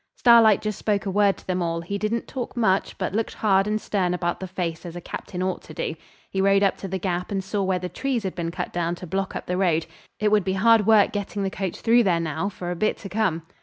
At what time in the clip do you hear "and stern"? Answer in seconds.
3.67-4.15